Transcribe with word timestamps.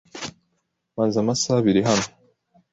Maze 0.97 1.15
amasaha 1.19 1.57
abiri 1.61 1.81
hano. 1.87 2.05